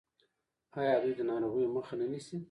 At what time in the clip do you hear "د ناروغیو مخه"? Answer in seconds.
1.19-1.93